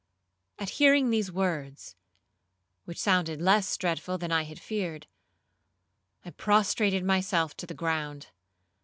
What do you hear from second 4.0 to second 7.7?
than I had feared, I prostrated myself to